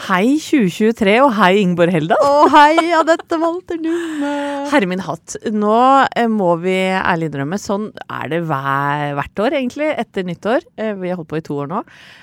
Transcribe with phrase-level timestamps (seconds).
[0.00, 2.22] Hei 2023, og hei Ingeborg Heldal.
[2.24, 4.30] Å hei, Anette Walter Numme.
[4.70, 5.34] Herre min hatt.
[5.52, 5.74] Nå
[6.16, 10.64] eh, må vi ærlig innrømme, sånn er det hver, hvert år egentlig, etter nyttår.
[10.80, 11.82] Eh, vi har holdt på i to år nå.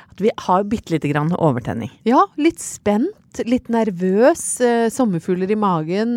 [0.09, 1.91] At vi har bitte lite grann overtenning.
[2.09, 6.15] Ja, litt spent, litt nervøs, eh, sommerfugler i magen.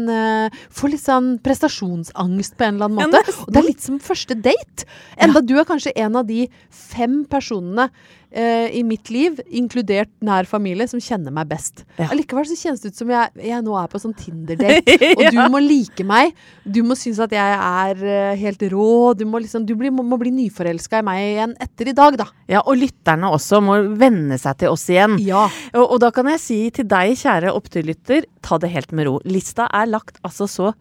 [0.72, 3.36] Får litt sånn prestasjonsangst på en eller annen måte.
[3.44, 4.88] og det er litt som første date.
[5.20, 7.90] Enda du er kanskje en av de fem personene
[8.30, 11.84] eh, i mitt liv, inkludert nær familie, som kjenner meg best.
[11.98, 12.08] Ja.
[12.10, 15.60] Så kjennes det ut som jeg, jeg nå er på sånn Tinder-date, og du må
[15.62, 16.34] like meg.
[16.64, 19.14] Du må synes at jeg er eh, helt rå.
[19.18, 22.18] Du må liksom, du bli, må, må bli nyforelska i meg igjen etter i dag,
[22.20, 22.28] da.
[22.50, 25.18] Ja, og lytterne også må venne seg til oss igjen.
[25.24, 25.46] Ja.
[25.74, 29.18] Og, og da kan jeg si til deg, kjære oppturlytter, ta det helt med ro.
[29.28, 30.72] Lista er lagt altså så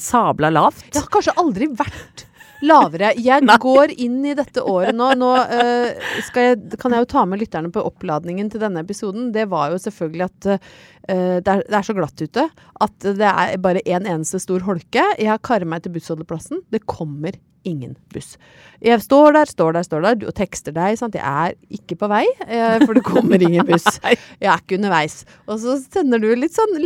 [0.00, 0.86] sabla lavt.
[0.90, 2.26] Det har kanskje aldri vært
[2.62, 3.14] lavere.
[3.18, 5.10] Jeg går inn i dette året nå.
[5.18, 9.32] Nå uh, jeg, kan jeg jo ta med lytterne på oppladningen til denne episoden.
[9.34, 10.68] Det var jo selvfølgelig at uh,
[11.08, 12.46] det, er, det er så glatt ute
[12.84, 15.02] at det er bare en eneste stor holke.
[15.18, 16.62] Jeg har karet meg til bussholdeplassen.
[16.72, 18.36] Det kommer ingen buss.
[18.84, 20.98] Jeg står der, står der, står der og tekster deg.
[21.00, 21.16] Sant?
[21.18, 23.86] Jeg er ikke på vei, eh, for det kommer ingen buss.
[24.04, 24.18] Jeg
[24.50, 25.22] er ikke underveis.
[25.48, 26.76] Og så sender du litt sånn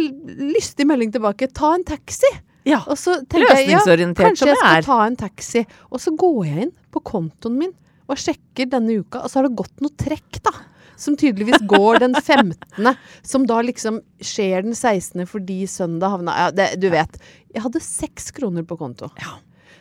[0.52, 1.50] lystig melding tilbake.
[1.54, 2.30] Ta en taxi!
[2.68, 2.82] Ja.
[2.86, 3.80] Og så tenker jeg, ja,
[4.28, 5.62] kanskje jeg skal ta en taxi.
[5.90, 7.72] Og så går jeg inn på kontoen min
[8.08, 10.52] og sjekker denne uka, og så har det gått noe trekk, da.
[10.98, 12.88] Som tydeligvis går den 15.,
[13.22, 15.26] som da liksom skjer den 16.
[15.30, 17.18] fordi søndag havna Ja, det, du vet.
[17.54, 19.10] Jeg hadde seks kroner på konto.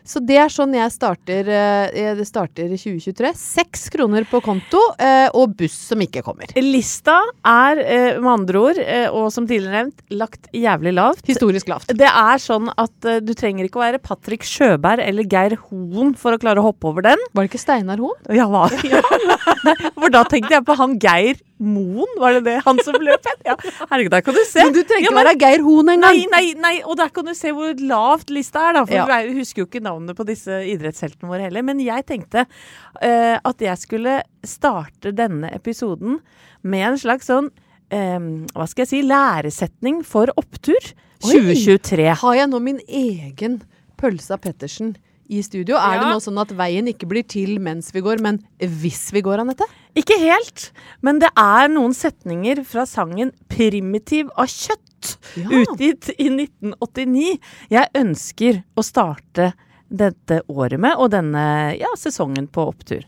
[0.07, 1.49] Så det er sånn jeg starter,
[1.91, 3.31] jeg starter i 2023.
[3.35, 6.47] Seks kroner på konto, eh, og buss som ikke kommer.
[6.63, 11.25] Lista er eh, med andre ord, eh, og som tidligere nevnt, lagt jævlig lavt.
[11.27, 11.91] Historisk lavt.
[11.99, 16.15] Det er sånn at eh, du trenger ikke å være Patrick Sjøberg eller Geir Hoen
[16.15, 17.19] for å klare å hoppe over den.
[17.35, 18.15] Var det ikke Steinar Hoen?
[18.31, 18.65] Ja, hva?
[19.97, 22.55] For da tenkte jeg på han Geir Moen, var det det?
[22.67, 23.25] Han som løp?
[23.47, 23.55] Ja,
[23.89, 24.61] herregud, der kan du se.
[24.61, 26.13] Men du trenger Ja, ikke men- være Geir Hoen engang.
[26.13, 28.83] Nei, nei, nei, og der kan du se hvor lavt lista er, da.
[28.85, 29.05] For Ja.
[29.25, 31.63] vi husker jo ikke navnet på disse idrettsheltene våre heller.
[31.65, 36.19] Men jeg tenkte uh, at jeg skulle starte denne episoden
[36.63, 37.49] med en slags sånn
[37.89, 38.19] eh,
[38.53, 40.77] hva skal jeg si, læresetning for opptur
[41.23, 41.33] Oi.
[41.33, 42.07] 2023.
[42.21, 43.61] Har jeg nå min egen
[43.97, 44.95] Pølsa Pettersen
[45.29, 45.75] i studio?
[45.75, 46.13] Er det Ja.
[46.13, 49.65] nå sånn at veien ikke blir til mens vi går, men hvis vi går, Anette?
[49.95, 50.71] Ikke helt,
[51.01, 55.47] men det er noen setninger fra sangen 'Primitiv av kjøtt', Ja.
[55.49, 57.39] utgitt i 1989.
[57.69, 59.53] Jeg ønsker å starte
[59.89, 61.43] dette året med, og denne
[61.77, 63.05] ja, sesongen på opptur.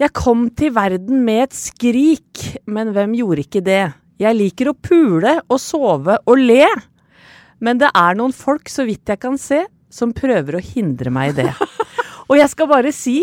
[0.00, 3.82] Jeg kom til verden med et skrik, men hvem gjorde ikke det?
[4.20, 6.64] Jeg liker å pule og sove og le,
[7.60, 11.34] men det er noen folk, så vidt jeg kan se, som prøver å hindre meg
[11.34, 11.50] i det.
[12.30, 13.16] Og jeg skal bare si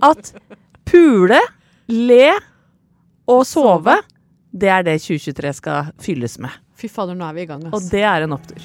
[0.00, 0.30] at
[0.88, 1.38] pule,
[1.92, 2.30] le
[3.28, 3.98] og sove,
[4.48, 6.56] det er det 2023 skal fylles med.
[6.76, 8.64] Fy fader, nå er vi i gang, Og det er en opptur.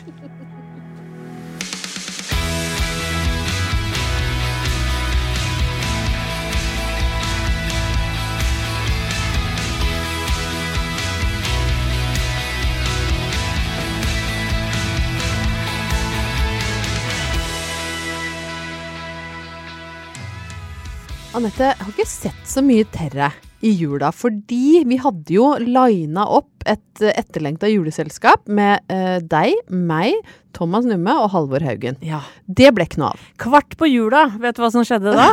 [21.32, 23.30] Anette, jeg har ikke sett så mye Terre
[23.64, 24.10] i jula.
[24.12, 30.18] Fordi vi hadde jo lina opp et uh, etterlengta juleselskap med eh, deg, meg,
[30.54, 31.96] Thomas Numme og Halvor Haugen.
[32.06, 32.20] Ja.
[32.46, 33.24] Det ble ikke noe av.
[33.42, 35.30] Kvart på jula, vet du hva som skjedde da?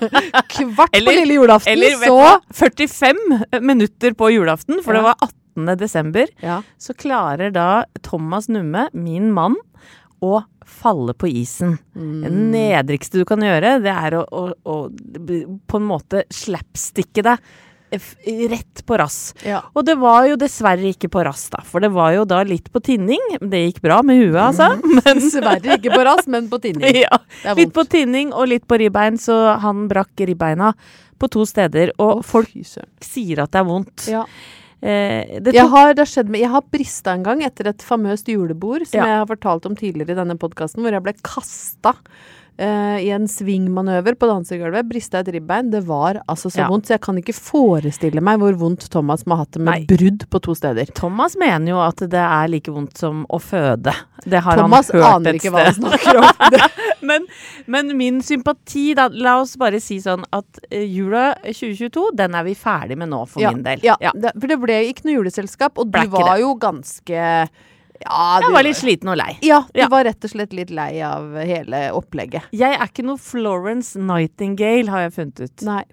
[0.54, 2.30] Kvart Eller- på lille julaften, Eller så hva?
[2.62, 5.74] 45 minutter på julaften, for det var 18.
[5.82, 6.30] desember.
[6.46, 6.60] ja.
[6.78, 7.68] Så klarer da
[8.06, 9.58] Thomas Numme, min mann,
[10.24, 11.78] å falle på isen.
[11.94, 14.76] Det nedrigste du kan gjøre, det er å, å, å
[15.66, 17.50] på en måte slapsticke deg
[18.50, 19.34] rett på rass.
[19.42, 19.62] Ja.
[19.74, 21.62] Og det var jo dessverre ikke på rass, da.
[21.66, 23.20] For det var jo da litt på tinning.
[23.40, 24.70] Det gikk bra med huet, altså.
[25.00, 27.00] Men Dessverre ikke på rass, men på tinning.
[27.04, 27.20] ja,
[27.58, 30.72] litt på tinning og litt på ribbein, så han brakk ribbeina
[31.20, 31.94] på to steder.
[32.00, 32.52] Og folk
[33.02, 34.08] sier at det er vondt.
[34.10, 34.24] Ja.
[34.82, 38.28] Eh, det Jeg har, det skjedd med, jeg har brista en gang etter et famøst
[38.32, 39.06] julebord som Ja.
[39.06, 41.94] jeg har fortalt om tidligere i denne podkasten, hvor jeg ble kasta
[42.60, 44.88] i en svingmanøver på dansegulvet.
[44.90, 45.70] Brista et ribbein.
[45.72, 46.68] Det var altså så Ja.
[46.68, 49.72] vondt, så jeg kan ikke forestille meg hvor vondt Thomas må ha hatt det med
[49.72, 49.86] Nei.
[49.88, 50.90] brudd på to steder.
[50.94, 53.94] Thomas mener jo at det er like vondt som å føde.
[54.26, 56.68] Det har Thomas han hørt aner et ikke hva han snakker om.
[57.10, 57.24] Men,
[57.66, 62.44] men min sympati, da, la oss bare si sånn at eh, jula 2022, den er
[62.44, 63.80] vi ferdig med nå, for ja, min del.
[63.82, 66.42] Ja, Det, for det ble ikke noe juleselskap, og du var det.
[66.42, 67.48] jo ganske
[68.00, 69.34] Ja, Jeg var litt sliten og lei.
[69.44, 69.86] Ja, du Ja.
[69.92, 72.42] var rett og slett litt lei av hele opplegget.
[72.50, 75.62] Jeg er ikke noe Florence Nightingale, har jeg funnet ut.
[75.68, 75.84] Nei.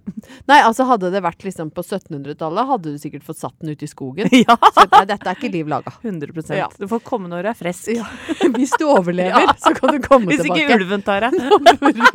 [0.48, 3.83] Nei, altså hadde det vært liksom på 1700-tallet, hadde du sikkert fått satt den ut
[3.83, 4.30] i skogen.
[4.48, 5.92] Ja, Så, nei, dette er ikke liv laga.
[6.01, 6.69] 100 Ja.
[6.80, 7.92] Du får komme når du er frisk.
[8.56, 9.54] Hvis du overlever, Ja.
[9.59, 10.63] så kan du komme Hvis tilbake.
[10.63, 11.36] ikke ulven tar deg.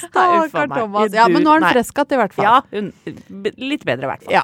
[0.00, 0.68] Stakkar.
[0.72, 1.12] Thomas.
[1.12, 2.44] Ja, men nå er han frisk igjen, i hvert fall.
[2.48, 2.56] Ja,
[3.60, 4.32] litt bedre i hvert fall.
[4.38, 4.42] Ja.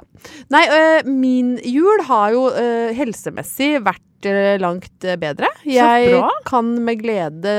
[0.53, 5.49] Nei, øh, min jul har jo øh, helsemessig vært øh, langt bedre.
[5.67, 7.55] Jeg kan med glede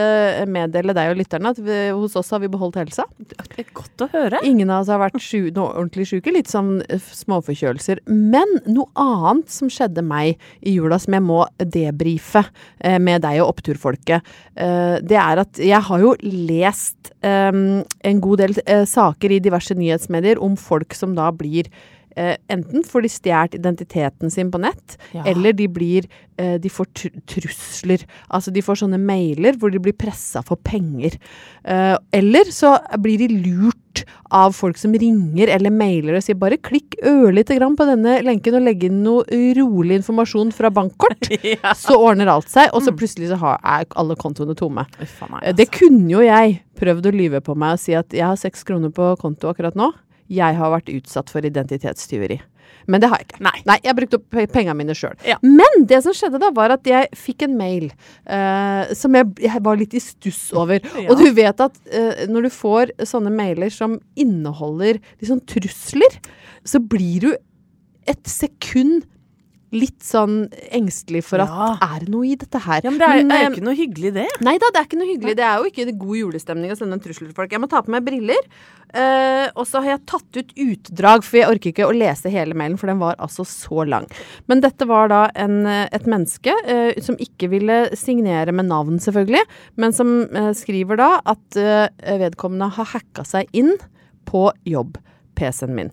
[0.49, 3.05] meddele deg og lytterne at vi, hos oss har vi beholdt helsa.
[3.17, 4.41] Det er godt å høre.
[4.47, 8.03] Ingen av oss har vært sju, noe ordentlig syke, litt sånn småforkjølelser.
[8.07, 12.45] Men noe annet som skjedde meg i jula som jeg må debrife
[12.79, 18.23] eh, med deg og oppturfolket, eh, det er at jeg har jo lest eh, en
[18.23, 21.71] god del eh, saker i diverse nyhetsmedier om folk som da blir
[22.15, 25.23] eh, enten får de stjålet identiteten sin på nett, Ja.
[25.25, 26.05] eller de blir
[26.37, 28.05] eh, De får tr trusler.
[28.31, 31.17] Altså de får sånne mailer hvor de blir pressa for penger.
[31.63, 36.57] Eh, eller så blir de lurt av folk som ringer eller mailer og sier bare
[36.57, 39.21] klikk ørlite grann på denne lenken og legg inn noe
[39.53, 41.29] rolig informasjon fra bankkort.
[41.43, 41.73] Ja.
[41.77, 44.87] Så ordner alt seg, og så plutselig så har, er alle kontoene tomme.
[45.01, 45.79] Uffa, nei, Eh, Det altså.
[45.85, 48.89] kunne jo jeg prøvd å lyve på meg og si at jeg har seks kroner
[48.89, 49.91] på konto akkurat nå.
[50.31, 52.39] Jeg har vært utsatt for identitetstyveri.
[52.89, 53.41] Men det har jeg ikke.
[53.45, 53.77] Nei.
[53.83, 55.15] jeg brukte opp pengene mine sjøl.
[55.27, 55.37] Ja.
[55.43, 59.63] Men det som skjedde da, var at jeg fikk en mail uh, som jeg, jeg
[59.63, 60.81] var litt i stuss over.
[61.03, 61.09] Ja.
[61.11, 66.19] Og du vet at uh, når du får sånne mailer som inneholder liksom trusler,
[66.63, 67.31] så blir du
[68.07, 69.03] et sekund
[69.73, 71.71] litt sånn engstelig for at Ja.
[71.81, 72.81] er det noe i dette her?
[72.83, 74.27] Ja, men det er, men, er eh, jo ikke noe hyggelig, det.
[74.45, 75.35] Nei da, det er ikke noe hyggelig.
[75.39, 77.51] Det er jo ikke god julestemning å sende en trussel til folk.
[77.51, 78.41] Jeg må ta på meg briller.
[78.93, 82.53] Uh, og så har jeg tatt ut utdrag, for jeg orker ikke å lese hele
[82.53, 84.05] mailen, for den var altså så lang.
[84.45, 88.99] Men dette var da en, eh, et menneske uh, som ikke ville signere med navn,
[89.01, 89.41] selvfølgelig,
[89.81, 91.87] men som uh, skriver da at eh,
[92.21, 93.73] vedkommende har hacka seg inn
[94.29, 95.89] på jobb-PC-en min.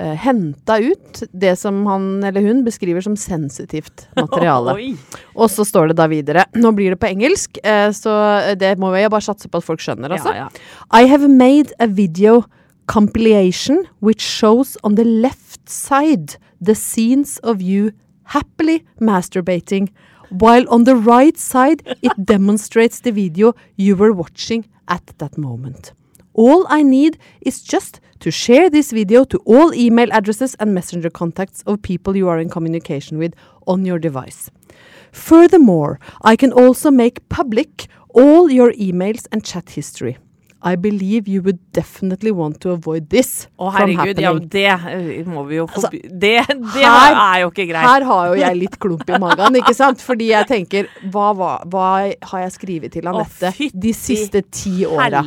[0.00, 4.76] Uh, Henta ut det som han eller hun beskriver som sensitivt materiale.
[5.36, 8.14] Og så står det da videre Nå blir det på engelsk, uh, så
[8.56, 10.32] det må vi bare satse på at folk skjønner, altså.
[10.32, 11.02] Ja, ja.
[11.02, 12.42] I have made a video
[12.90, 17.92] compilation which shows on the left side the scenes of you
[18.24, 19.90] happily masturbating,
[20.30, 25.92] while on the right side it demonstrates the video you were watching at that moment.
[26.40, 31.10] All I need is just to share this video to all email addresses and messenger
[31.10, 33.34] contacts of people you are in communication with
[33.66, 34.50] on your device.
[35.12, 40.16] Furthermore, I can also make public all your emails and chat history.
[40.62, 44.18] I believe you would definitely want to avoid this Å, from herregud.
[44.20, 46.10] Ja, det eh, må vi jo Altså, det
[46.74, 47.86] det her- er jo ikke greit.
[47.86, 50.02] Her har jo jeg litt klump i magen, ikke sant?
[50.10, 51.86] Fordi jeg tenker, hva, hva, hva
[52.32, 55.24] har jeg skrevet til Anette de siste ti åra?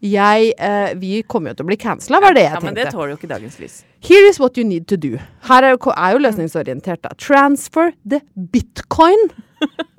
[0.00, 2.86] Jeg, eh, vi kommer jo til å bli cancella, var det jeg Ja, men det
[2.88, 2.96] tenkte.
[2.96, 3.80] tåler jo ikke dagens lys.
[4.02, 5.18] Here is what you need to do.
[5.50, 7.12] Her er, jo- er jo løsningsorientert, da.
[7.20, 8.22] Transfer the
[8.56, 9.28] bitcoin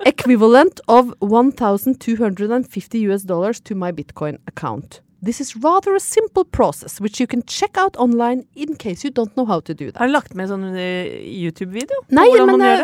[0.06, 5.00] equivalent of 1250 US dollars to my bitcoin account.
[5.22, 9.10] This is rather a simple process which you can check out online in case you
[9.10, 9.96] don't know how to do that.
[9.98, 12.02] Har du lagt med sånn eh, YouTube-video?
[12.12, 12.82] Nei, men eh,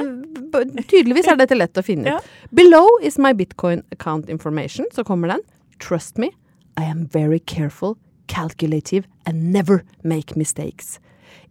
[0.64, 0.86] det?
[0.88, 2.16] tydeligvis er dette lett å finne Ja.
[2.16, 2.30] ut.
[2.56, 5.44] Below is my bitcoin account information, så kommer den.
[5.78, 6.30] Trust me,
[6.80, 10.98] I am very careful, calculative, and never make mistakes.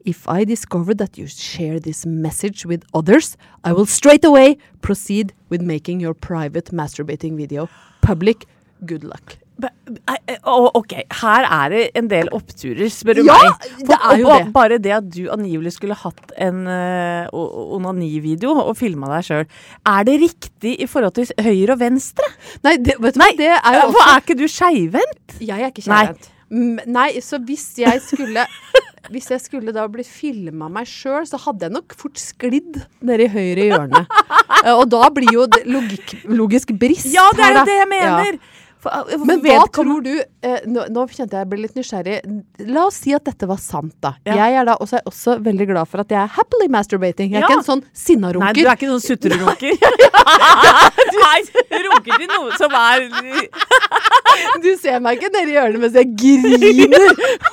[0.09, 5.33] If I discover that you share this message with others, I will straight away proceed
[5.49, 7.69] with making your private masturbating video
[8.01, 8.47] public.
[8.85, 9.37] Good luck.
[9.61, 13.67] Eh, ok, her er det en del oppturer, spør du Ja, meg.
[13.89, 14.53] det er jo og, det.
[14.55, 17.27] Bare det at du angivelig skulle hatt en uh,
[17.75, 19.45] onanivideo og filma deg sjøl.
[19.93, 22.33] Er det riktig i forhold til høyre og venstre?
[22.63, 23.99] Nei, det, vet du Nei, det er jo også...
[23.99, 25.39] også er ikke du skeivhendt?
[25.51, 26.05] Jeg er ikke Nei.
[26.49, 28.47] Mm, Nei, så hvis jeg skulle
[29.10, 33.24] Hvis jeg skulle da bli filma meg sjøl, så hadde jeg nok fort sklidd ned
[33.24, 34.01] i høyre hjørne.
[34.65, 37.88] Eh, Og da blir jo det logikk, logisk brist Ja, det er jo det jeg
[38.03, 38.18] Ja.
[38.79, 41.75] For, uh, for Men hva tror du eh, nå, nå kjente jeg jeg ble litt
[41.75, 42.13] nysgjerrig.
[42.71, 44.13] La oss si at dette var sant, da.
[44.24, 44.38] Ja.
[44.39, 47.33] Jeg er da også, også veldig glad for at jeg er happily masturbating.
[47.33, 47.50] Jeg er Ja.
[47.50, 48.45] ikke en sånn sinnarunker.
[48.45, 49.75] Nei, du er ikke sånn sutrerunker.
[51.09, 53.05] Du runker til noe som er
[54.63, 57.09] Du ser meg ikke nedi hjørnet mens jeg griner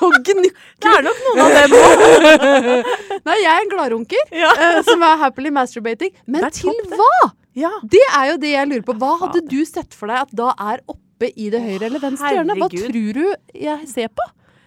[0.07, 0.53] og gnukker.
[0.83, 2.93] Det er nok noen av dem òg.
[3.27, 4.53] Nei, jeg er en gladrunker Ja.
[4.55, 6.15] eh, som er happily masturbating.
[6.27, 6.95] Men er til det.
[7.01, 7.33] hva?
[7.57, 7.73] Ja.
[7.89, 8.97] Det er jo det jeg lurer på.
[9.01, 12.33] Hva hadde du sett for deg at da er oppe i det høyre eller venstre
[12.37, 12.59] hjørnet?
[12.61, 14.27] Hva tror du jeg ser på?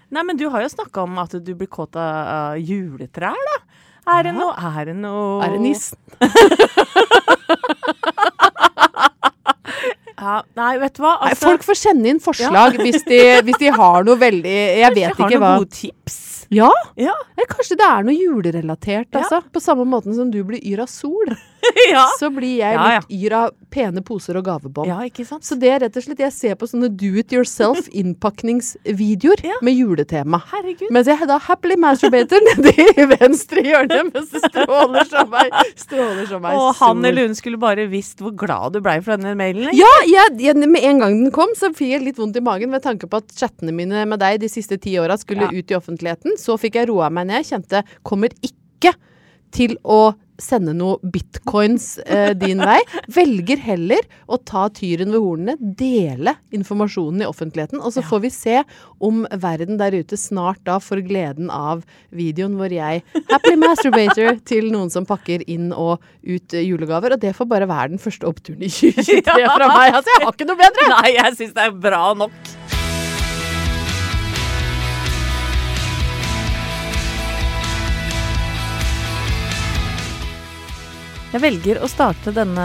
[0.10, 3.58] Nei, men du har jo snakka om at du blir kåt av juletrær, da.
[4.10, 5.98] Er det noe Er det noe Er det nissen?
[10.20, 11.14] Ja, nei, vet du hva?
[11.22, 14.96] Nei, Altså, folk får sende inn forslag hvis, de, hvis de har noe veldig Jeg
[14.98, 16.18] vet har ikke noen gode tips.
[16.52, 16.68] Ja,
[17.00, 17.14] Ja.
[17.38, 19.22] eller kanskje det er noe julerelatert, Ja.
[19.22, 19.40] altså.
[19.54, 21.30] På samme måten som du blir yr av sol,
[21.94, 22.06] ja.
[22.20, 23.00] så blir jeg Ja, ja.
[23.04, 24.88] litt yr av pene poser og gavebånd.
[24.90, 25.44] ja, ikke sant?
[25.46, 29.58] Så det er rett og slett Jeg ser på sånne do it yourself innpakningsvideoer Ja.
[29.62, 30.40] med juletema.
[30.52, 30.90] Herregud.
[30.96, 32.86] Mens jeg da happily masturbater nedi
[33.16, 35.50] venstre hjørne mens det stråler som ei
[35.80, 39.16] stråler som ei Og han eller hun skulle bare visst hvor glad du blei for
[39.18, 39.70] denne mailen.
[39.70, 39.78] ikke?
[39.80, 42.72] Ja, jeg, jeg, med en gang den kom, så fikk jeg litt vondt i magen
[42.74, 45.78] ved tanke på at chattene mine med deg de siste ti åra skulle ut i
[45.78, 46.38] offentligheten.
[46.40, 47.46] Så fikk jeg roa meg ned.
[47.48, 48.94] Kjente kommer ikke
[49.56, 52.80] til å sende noe bitcoins eh, din vei.
[53.14, 58.34] Velger heller å ta tyren ved hornene, dele informasjonen i offentligheten, og så får vi
[58.34, 58.58] se
[59.04, 64.72] om verden der ute snart da får gleden av videoen hvor jeg happily masturbator til
[64.74, 67.16] noen som pakker inn og ut julegaver.
[67.16, 69.94] Og det får bare være den første oppturen i 2023 fra meg.
[69.94, 70.92] Altså, jeg har ikke noe bedre!
[70.96, 72.79] Nei, jeg syns det er bra nok.
[81.30, 82.64] Jeg velger å starte denne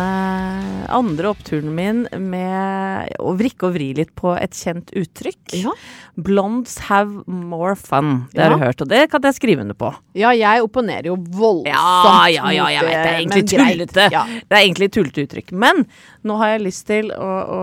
[0.89, 5.57] andre oppturen min med å vrikke og vri litt på et kjent uttrykk.
[5.61, 5.75] Ja.
[6.17, 8.23] Blondes have more fun.
[8.33, 9.91] Det har du hørt, og det kan jeg skrive under på.
[10.17, 14.07] Ja, jeg opponerer jo voldsomt Ja, ja, ja, jeg vet det er egentlig tullete.
[14.15, 14.23] Ja.
[14.33, 15.53] Det er egentlig tullete uttrykk.
[15.67, 15.83] Men
[16.25, 17.59] nå har jeg lyst til å, å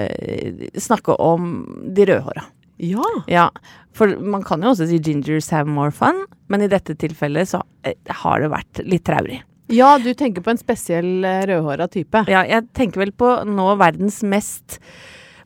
[0.00, 1.52] eh, snakke om
[1.94, 2.42] de rødhåra.
[2.90, 3.06] ja.
[3.30, 3.46] Ja,
[3.94, 7.62] for man kan jo også si 'gingers have more fun', men i dette tilfellet så
[7.86, 9.44] eh, har det vært litt traurig.
[9.70, 12.24] Ja, du tenker på en spesiell eh, rødhåra type.
[12.30, 14.80] Ja, jeg tenker vel på nå verdens mest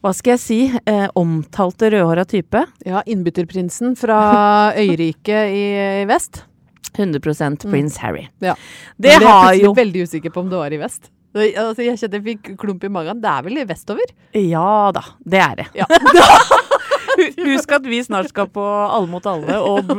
[0.05, 0.59] hva skal jeg si,
[0.91, 2.61] eh, omtalte rødhåra type.
[2.85, 4.19] Ja, innbytterprinsen fra
[4.83, 5.65] øyriket i,
[6.03, 6.43] i vest.
[6.95, 8.27] 100% prins Harry.
[8.45, 8.55] Ja.
[8.97, 11.09] Det det har jo jeg er veldig usikker på om det var i vest.
[11.35, 13.19] Altså, jeg kjente jeg fikk klump i magen.
[13.25, 14.13] Det er vel i vestover?
[14.39, 15.71] Ja da, det er det.
[15.81, 15.89] Ja.
[17.45, 19.91] Husk at vi snart skal på Alle mot alle og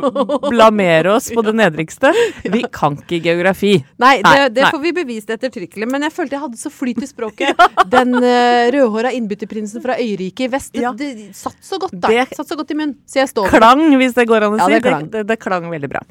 [0.49, 2.11] blamere oss på det nedrigste.
[2.43, 3.73] Vi kan ikke geografi.
[4.01, 4.71] Nei, det, det nei.
[4.73, 5.87] får vi bevist ettertrykkelig.
[5.91, 7.61] Men jeg følte jeg hadde så flyt i språket.
[7.95, 10.73] Den uh, rødhåra innbytterprinsen fra øyriket i vest.
[10.75, 10.91] Det, Ja.
[10.97, 12.11] det satt så godt da.
[12.11, 12.97] Det- Satt så godt i munnen.
[13.09, 13.49] Så jeg står.
[13.53, 14.71] Klang, hvis det går an å si.
[14.73, 15.09] det Det, klang.
[15.31, 16.01] det, klang veldig bra.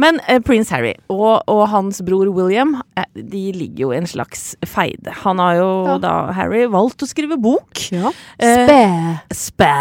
[0.00, 4.08] Men uh, prins Harry og, og hans bror William, eh, de ligger jo i en
[4.10, 5.12] slags feide.
[5.24, 5.98] Han har jo Ja.
[6.02, 7.82] da, Harry, valgt å skrive bok.
[7.94, 8.10] Ja.
[8.40, 8.80] Spæ.
[9.34, 9.72] spæ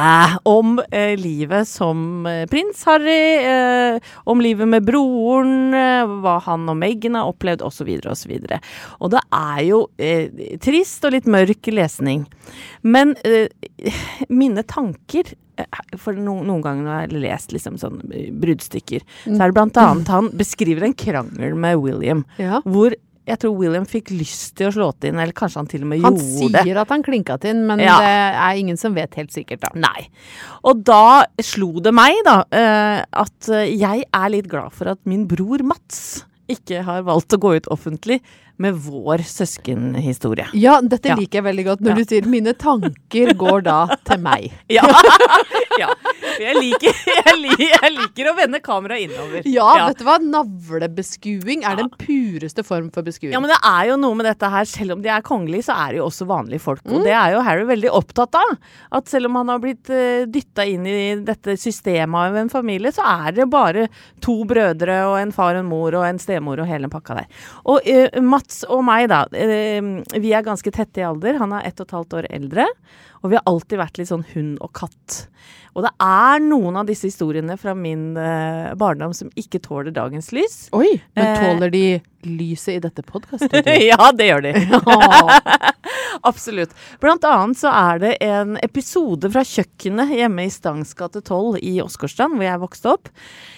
[0.50, 6.68] om eh, livet som eh, prins Harry, eh, om livet med broren, eh, hva han
[6.72, 8.36] og Meghan har opplevd, osv., osv.
[8.42, 8.60] Og,
[9.00, 12.26] og det er jo eh, trist og litt mørk lesning.
[12.86, 13.48] Men eh,
[14.30, 15.34] mine tanker
[15.96, 18.02] for no, noen ganger når jeg har lest liksom sånn
[18.42, 22.60] bruddstykker, så er det blant annet han beskriver en krangel med William, Ja.
[22.68, 22.92] hvor
[23.25, 25.88] jeg tror William fikk lyst til å slå til inn, eller kanskje han til og
[25.91, 26.60] med Han gjorde det.
[26.60, 27.98] Han sier at han klinka til inn, men Ja.
[28.00, 28.13] det
[28.46, 29.70] er ingen som vet helt sikkert, da.
[29.74, 30.08] Nei.
[30.63, 35.25] Og da slo det meg, da, eh, at jeg er litt glad for at min
[35.27, 38.20] bror Mats ikke har valgt å gå ut offentlig
[38.58, 40.48] med vår søskenhistorie.
[40.54, 41.16] Ja, dette Ja.
[41.20, 41.96] liker jeg veldig godt når Ja.
[41.96, 44.52] du sier 'mine tanker går da til meg'.
[44.70, 44.84] Ja.
[45.80, 45.90] ja.
[46.40, 49.42] Jeg liker, jeg, liker, jeg liker å vende kameraet innover.
[49.46, 50.18] Ja, vet du hva?
[50.20, 53.32] Navlebeskuing er den pureste form for beskuing.
[53.32, 54.66] Ja, men det er jo noe med dette her.
[54.68, 56.84] Selv om de er kongelige, så er de jo også vanlige folk.
[56.84, 56.94] Mm.
[56.98, 58.58] Og det er jo Harry veldig opptatt av.
[58.92, 62.92] At selv om han har blitt uh, dytta inn i dette systemet av en familie,
[62.96, 63.88] så er det bare
[64.24, 67.28] to brødre og en far og en mor og en stemor og hele pakka der.
[67.66, 68.10] Og eh,
[68.46, 69.24] Mats og meg, da.
[69.34, 69.82] eh,
[70.22, 71.40] vi er ganske tette i alder.
[71.42, 72.66] Han er ett og et halvt år eldre.
[73.24, 75.28] Og vi har alltid vært litt sånn hund og katt.
[75.75, 80.30] Og det er noen av disse historiene fra min eh, barndom som ikke tåler dagens
[80.32, 80.70] lys.
[80.78, 81.42] Oi, men Eh.
[81.42, 83.66] tåler de lyset i dette podkastet?
[83.90, 84.54] ja, det gjør de.
[86.24, 86.74] Absolutt.
[87.04, 91.76] Blant annet så er det en episode fra kjøkkenet hjemme i Stangs gate 12 i
[91.84, 93.12] Åsgårdstrand, hvor jeg vokste opp.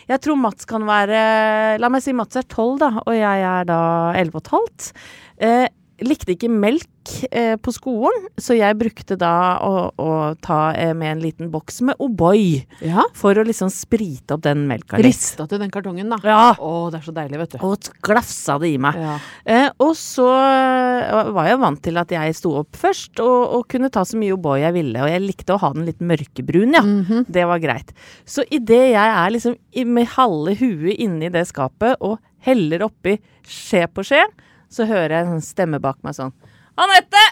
[0.09, 3.67] Jeg tror Mats kan være La meg si Mats er 12, da, og jeg er
[3.69, 3.81] da
[4.17, 4.91] 11 15.
[5.37, 5.67] Eh,
[6.05, 6.85] likte ikke melk
[7.31, 9.31] eh, på skolen, så jeg brukte da
[9.65, 10.09] å, å
[10.43, 13.05] ta eh, med en liten boks med O'boy Ja.
[13.17, 15.07] for å liksom sprite opp den melka litt.
[15.09, 16.19] Rista til den kartongen, da.
[16.27, 16.51] Ja.
[16.59, 17.59] Å, det er så deilig, vet du.
[17.65, 18.99] Og glafsa det i meg.
[19.01, 19.15] Ja.
[19.47, 23.67] Eh, og så eh, var jeg vant til at jeg sto opp først og, og
[23.71, 25.01] kunne ta så mye O'boy jeg ville.
[25.05, 26.83] Og jeg likte å ha den litt mørkebrun, ja.
[27.27, 27.93] Det var greit.
[28.27, 33.85] Så idet jeg er liksom med halve huet inni det skapet og heller oppi skje
[33.91, 34.21] på skje,
[34.71, 36.33] så hører jeg en stemme bak meg sånn
[36.77, 37.23] Anette!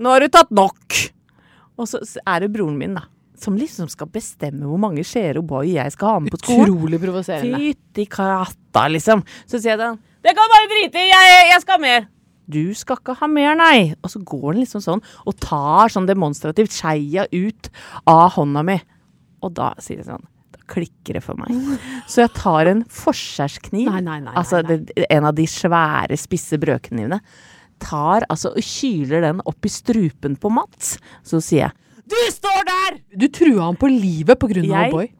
[0.00, 0.96] Nå har du tatt nok!
[1.80, 3.06] Og så er det broren min, da.
[3.40, 6.74] Som liksom skal bestemme hvor mange skjeer O'boy jeg skal ha med på skolen.
[6.74, 7.60] Utrolig provoserende.
[7.62, 9.22] Fytti katta, liksom.
[9.48, 12.08] Så sier jeg sånn Det kan bare drite i, jeg, jeg skal ha mer.
[12.50, 13.94] Du skal ikke ha mer, nei.
[14.02, 17.70] Og så går den liksom sånn og tar sånn demonstrativt skeia ut
[18.10, 18.76] av hånda mi.
[19.40, 20.26] Og da sier jeg sånn
[20.70, 21.50] klikker det for meg.
[22.10, 23.90] Så jeg tar en forskjærskniv,
[24.32, 24.62] altså
[25.10, 27.20] en av de svære, spisse brødknivene,
[27.80, 30.98] tar altså og kyler den opp i strupen på Mats.
[31.26, 31.72] Så sier jeg
[32.10, 32.98] Du står der!
[33.16, 35.10] Du trua han på livet på grunn av Jeg- O'boy.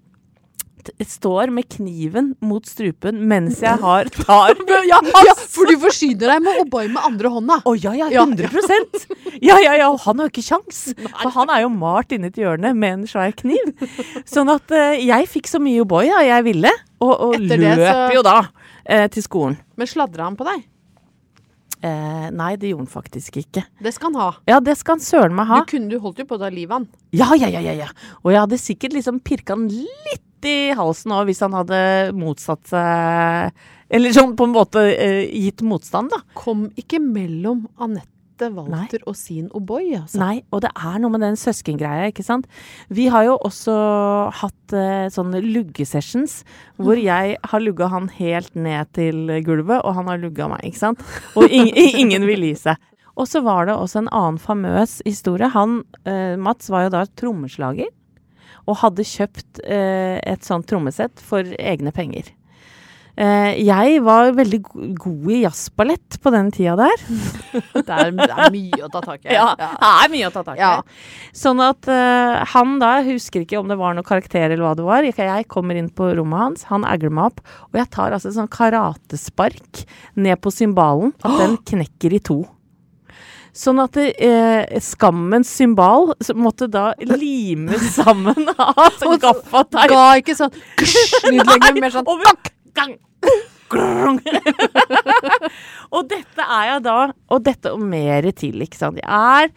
[1.04, 4.54] Står med kniven mot strupen mens jeg har tar
[4.90, 7.58] Ja, ja, for du forsyner deg med O'boy med andre hånda.
[7.68, 8.48] Å ja, ja, Ja, 100
[9.42, 10.80] Ja, ja, ja, og han har jo ikke kjangs.
[11.20, 13.74] For han er jo malt inni et hjørne med en svær kniv.
[14.28, 18.10] Sånn at uh, jeg fikk så mye O'boy ja, jeg ville, og, og løp så-
[18.16, 19.60] jo da uh, til skolen.
[19.76, 20.66] Men sladra han på deg?
[21.80, 23.62] Eh, nei, det gjorde han faktisk ikke.
[23.80, 24.30] Det skal han ha.
[24.50, 25.62] Ja, det skal han søren meg ha.
[25.62, 26.88] Du, kunne, du holdt jo på å ta livet av han.
[27.16, 27.86] Ja, ja, ja, ja, ja.
[28.20, 31.80] Og jeg hadde sikkert liksom pirka han litt i halsen òg, hvis han hadde
[32.16, 36.22] motsatt seg Eller sånn på en måte eh, gitt motstand, da.
[36.38, 40.20] Kom ikke mellom Anette Walter og sin O'boy, altså.
[40.22, 42.46] Nei, og det er noe med den søskengreia, ikke sant.
[42.88, 43.74] Vi har jo også
[44.40, 46.40] hatt eh, sånne luggesessions,
[46.78, 50.84] hvor jeg har lugga han helt ned til gulvet, og han har lugga meg, ikke
[50.86, 51.04] sant.
[51.34, 51.68] Og ing
[52.04, 52.90] ingen vil gi seg.
[53.20, 55.50] Og så var det også en annen famøs historie.
[55.52, 57.90] Han, eh, Mats, var jo da trommeslager,
[58.70, 62.30] og hadde kjøpt eh, et sånt trommesett for egne penger.
[63.20, 64.58] Eh, jeg var veldig
[64.96, 67.02] god i jazzballett på den tida der.
[67.80, 69.32] Det er, det er mye å ta tak i.
[69.34, 70.62] Ja, det er mye å ta tak i.
[70.62, 71.32] Ja.
[71.36, 74.76] Sånn at eh, han da, jeg husker ikke om det var noen karakter eller hva
[74.78, 75.06] det var.
[75.06, 78.30] Jeg, jeg kommer inn på rommet hans, han agler meg opp, og jeg tar altså
[78.30, 79.82] et sånn karatespark
[80.22, 82.38] ned på cymbalen, at den knekker i to.
[83.56, 89.90] Sånn at eh, skammens symbal måtte da limes sammen av sånn gaffateip.
[89.90, 90.54] Ga ikke sånn
[91.32, 92.36] lyd lenger, mer sånn Over
[92.76, 92.96] gang.
[95.94, 96.96] Og dette er jeg da,
[97.30, 98.98] og dette og mer til, ikke sant.
[98.98, 99.52] Jeg er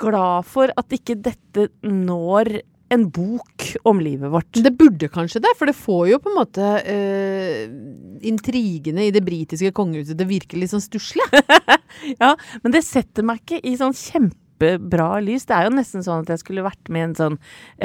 [0.00, 2.58] glad for at ikke dette når
[2.92, 4.50] en bok om livet vårt.
[4.64, 7.64] Det burde kanskje det, for det får jo på en måte eh,
[8.28, 11.26] intrigene i det britiske kongehuset til å virke litt sånn stusslig.
[12.18, 12.32] Ja,
[12.64, 15.44] men det setter meg ikke i sånn kjempebra lys.
[15.46, 17.36] Det er jo nesten sånn at jeg skulle vært med i en sånn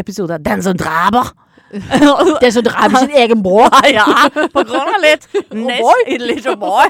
[0.01, 1.29] episode av Den som dreper!
[1.69, 3.69] Det som drev sin egen bror.
[3.93, 4.05] ja,
[4.53, 5.65] på grunn av litt boy.
[5.67, 6.87] Nest, little boy.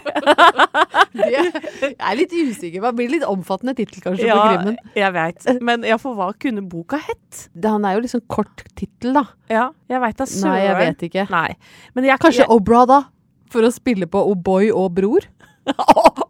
[1.20, 2.82] Jeg er litt usikker.
[2.86, 4.78] Det blir litt omfattende tittel kanskje på Ja, krimmen.
[4.96, 5.48] jeg veit.
[5.66, 7.48] Men ja, for hva kunne boka hett?
[7.66, 9.26] Han er jo liksom kort tittel, da.
[9.52, 10.54] Ja, jeg veit da søren.
[10.54, 11.28] Nei, jeg vet ikke.
[11.34, 11.50] Nei.
[11.98, 13.02] Men jeg, Kanskje jeg, Obra, da?
[13.50, 15.28] For å spille på O'boy og bror?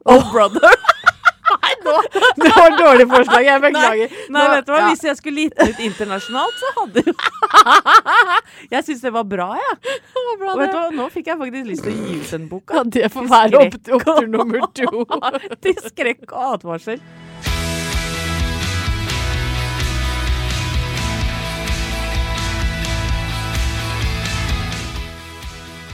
[0.09, 0.73] Oh, brother.
[1.69, 1.95] Nei, nå
[2.39, 4.13] Det var et dårlig forslag, jeg beklager.
[4.13, 4.79] Nei, nei, Nå- vet du hva?
[4.81, 4.89] ja.
[4.89, 7.13] Hvis jeg skulle gitt den ut internasjonalt, så hadde jo
[8.73, 9.77] Jeg syns det var bra, jeg.
[9.89, 9.95] Ja.
[10.49, 10.85] Og vet du hva?
[10.95, 12.79] Nå fikk jeg faktisk lyst til å gi ut den boka.
[12.79, 15.05] Ja, det får være opp opptur nummer to.
[15.65, 17.01] Til skrekk og advarsel.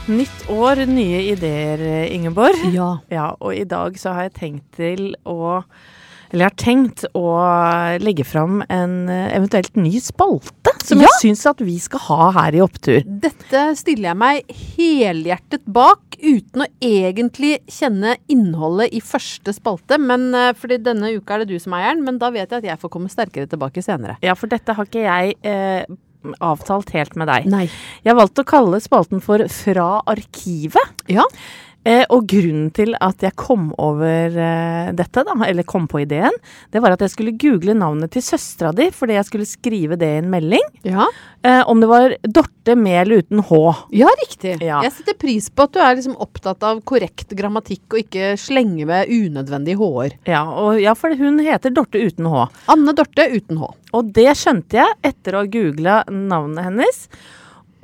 [0.06, 1.80] Nytt år, nye ideer,
[2.14, 2.60] Ingeborg.
[2.74, 2.92] Ja.
[3.10, 5.64] Ja, og i dag så har jeg tenkt til å
[6.30, 7.24] Eller jeg har tenkt å
[8.02, 11.06] legge fram en eh, eventuelt ny spalte, som Ja.
[11.06, 12.98] jeg syns at vi skal ha her i Opptur.
[13.06, 20.00] Dette stiller jeg meg helhjertet bak, uten å egentlig kjenne innholdet i første spalte.
[20.02, 22.58] Men eh, fordi denne uka er det du som er eieren, men da vet jeg
[22.64, 24.18] at jeg får komme sterkere tilbake senere.
[24.26, 25.86] Ja, for dette har ikke jeg eh,
[26.40, 27.46] avtalt helt med deg.
[27.52, 27.66] Nei.
[28.06, 31.06] Jeg valgte å kalle spalten for Fra arkivet.
[31.12, 31.24] Ja.
[31.86, 36.34] Eh, og grunnen til at jeg kom over eh, dette, da, eller kom på ideen,
[36.74, 40.08] det var at jeg skulle google navnet til søstera di fordi jeg skulle skrive det
[40.16, 40.64] i en melding.
[40.86, 41.06] Ja.
[41.46, 43.60] Eh, om det var Dorte med eller uten H.
[43.94, 44.56] Ja, riktig.
[44.64, 44.80] Ja.
[44.82, 48.88] Jeg setter pris på at du er liksom opptatt av korrekt grammatikk og ikke slenge
[48.88, 50.18] med unødvendige h-er.
[50.26, 50.42] Ja,
[50.80, 52.48] ja, for hun heter Dorte uten H.
[52.72, 53.70] Anne Dorte uten h.
[53.94, 57.04] Og det skjønte jeg etter å ha googla navnet hennes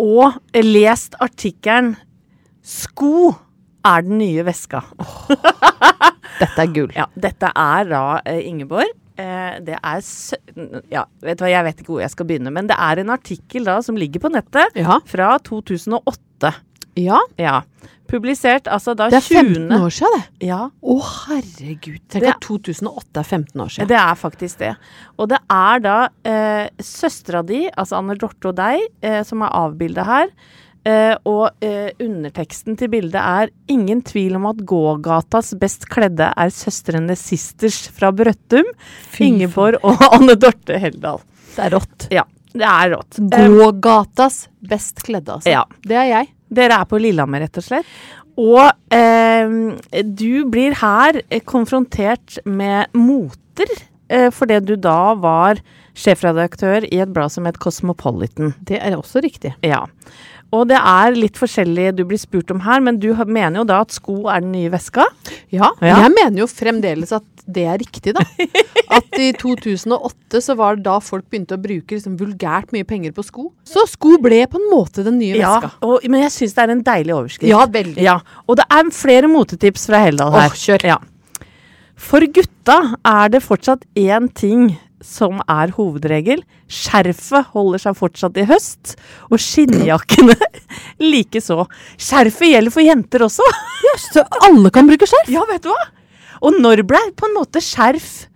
[0.02, 1.94] og lest artikkelen
[2.62, 3.34] 'Sko
[3.85, 4.83] er den nye veska'.
[6.40, 6.92] Dette er gull.
[7.01, 8.90] Ja, dette er da eh, Ingeborg.
[9.21, 10.03] Eh, det er
[10.90, 13.12] Ja, vet du hva, jeg vet ikke hvor jeg skal begynne, men det er en
[13.14, 15.01] artikkel da som ligger på nettet Ja.
[15.07, 16.55] fra 2008.
[16.97, 17.18] ja.
[17.38, 17.62] Ja.
[18.12, 19.85] Publisert altså da Det er 15 20.
[19.87, 20.47] år siden, det.
[20.51, 22.01] Ja, Å, herregud.
[22.12, 23.88] Tenk at 2008 er 15 år siden.
[23.88, 24.73] det er faktisk det.
[25.18, 25.95] Og det er da
[26.29, 30.29] eh, søstera di, altså Anne Dorte og deg, eh, som er avbilda her.
[30.83, 36.51] Eh, og eh, underteksten til bildet er 'Ingen tvil om at gågatas best kledde er
[36.51, 38.73] søstrene Sisters fra Brøttum'.
[39.14, 41.23] Fy Ingeborg og Anne Dorte Heldal.
[41.55, 42.09] Det er rått.
[42.11, 43.21] Ja, det er rått.
[43.23, 45.51] Eh, Gågatas best kledde, altså.
[45.55, 45.62] Ja.
[45.87, 46.33] Det er jeg.
[46.53, 47.95] Dere er på Lillehammer, rett og slett.
[48.40, 48.64] Og
[48.95, 53.71] eh, du blir her eh, konfrontert med moter,
[54.09, 55.61] eh, fordi du da var
[55.95, 58.55] sjefredaktør i et blad som het Cosmopolitan.
[58.64, 59.55] Det er også riktig.
[59.64, 59.85] Ja.
[60.52, 63.78] Og det er litt forskjellig du blir spurt om her, men du mener jo da
[63.86, 65.06] at sko er den nye veska.
[65.50, 65.96] Ja, Ja.
[66.04, 68.22] jeg mener jo fremdeles at det er riktig, da.
[68.92, 73.10] At i 2008 så var det da folk begynte å bruke liksom vulgært mye penger
[73.16, 73.46] på sko.
[73.66, 75.72] Så sko ble på en måte den nye Ja, veska.
[75.88, 77.48] og, men jeg syns det er en deilig overskrift.
[77.50, 77.98] Ja, veldig.
[78.04, 80.52] Ja, Og det er flere motetips fra Heldal her.
[80.52, 80.84] Åh, kjør.
[80.92, 80.98] Ja.
[81.96, 86.42] For gutta er det fortsatt én ting som er hovedregel.
[86.70, 88.96] Skjerfet holder seg fortsatt i høst,
[89.30, 90.36] og skinnjakkene
[91.12, 91.64] likeså.
[92.00, 93.46] Skjerfet gjelder for jenter også.
[94.08, 95.30] Så alle kan bruke skjerf?
[95.32, 95.82] Ja, vet du hva?
[96.42, 98.26] Og når ble på en måte skjerf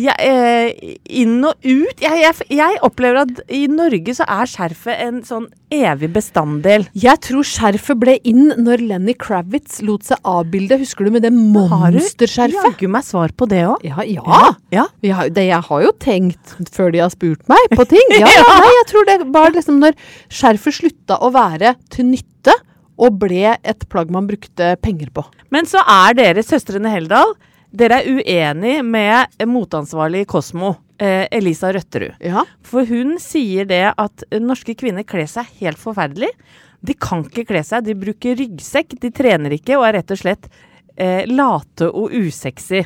[0.00, 2.00] ja, eh, inn og ut?
[2.00, 6.86] Jeg, jeg, jeg opplever at i Norge så er skjerfet en sånn evig bestanddel.
[6.98, 11.32] Jeg tror skjerfet ble inn når Lenny Kravitz lot seg avbilde, husker du, med det
[11.34, 12.70] monsterskjerfet?
[12.70, 13.84] jaggu meg svar på det òg?
[13.86, 14.40] Ja, ja.
[14.72, 14.86] ja.
[15.04, 15.28] ja.
[15.28, 18.16] det, jeg har jo tenkt før de har spurt meg på ting.
[18.16, 19.98] Ja, ja, nei, jeg tror det var liksom når
[20.32, 22.56] skjerfet slutta å være til nytte
[23.00, 25.24] og ble et plagg man brukte penger på.
[25.54, 27.32] Men så er dere søstrene Heldal
[27.70, 32.16] Dere er uenig med motansvarlig i Kosmo, eh, Elisa Røtterud.
[32.20, 32.42] Ja.
[32.66, 36.32] For hun sier det at norske kvinner kler seg helt forferdelig.
[36.80, 40.18] De kan ikke kle seg, de bruker ryggsekk, de trener ikke og er rett og
[40.18, 40.50] slett
[40.96, 42.82] eh, late og usexy.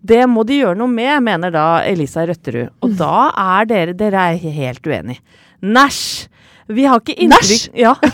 [0.00, 2.70] Det må de gjøre noe med, mener da Elisa Røtterud.
[2.86, 5.20] Og da er dere Dere er helt uenige.
[5.60, 6.28] Næsj!
[6.68, 7.80] Vi har ikke inntrykk Næsj!
[7.80, 7.96] Ja.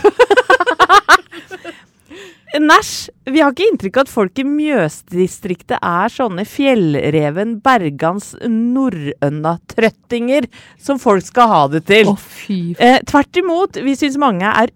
[2.61, 3.09] Næsj!
[3.27, 10.47] Vi har ikke inntrykk av at folk i Mjøsdistriktet er sånne fjellreven, Bergans, norrøna-trøttinger
[10.79, 12.13] som folk skal ha det til.
[12.15, 14.71] fy Eh, tvert imot, vi syns mange er,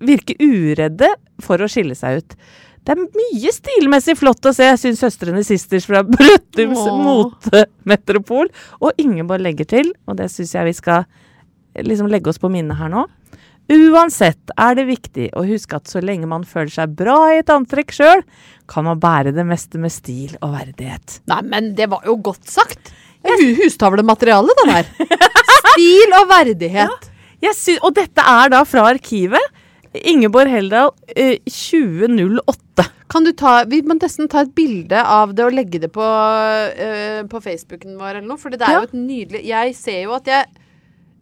[0.00, 1.08] virker uredde
[1.44, 2.36] for å skille seg ut.
[2.86, 8.48] Det er mye stilmessig flott å se, syns søstrene Sisters fra Brøttums motemetropol.
[8.80, 11.04] Og Ingeborg legger til, og det syns jeg vi skal
[11.76, 13.04] liksom legge oss på minnet her nå.
[13.70, 17.52] Uansett er det viktig å huske at så lenge man føler seg bra i et
[17.54, 18.24] antrekk sjøl,
[18.70, 21.20] kan man bære det meste med stil og verdighet.
[21.30, 22.90] Nei, men det var jo godt sagt.
[23.22, 25.16] Er hustavlemateriale, det der.
[25.74, 27.10] Stil og verdighet.
[27.44, 29.40] Jeg sy og dette er da fra arkivet.
[30.06, 32.84] Ingeborg Heldal, eh, 2008.
[33.10, 36.04] Kan du ta, Vi må nesten ta et bilde av det og legge det på,
[36.04, 38.38] eh, på Facebooken vår eller noe.
[38.38, 38.80] For det er Ja.
[38.80, 40.46] jo et nydelig Jeg ser jo at jeg